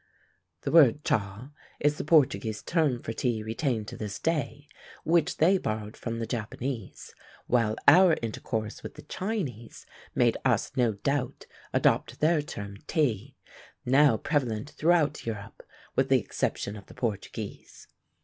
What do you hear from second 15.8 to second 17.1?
with the exception of the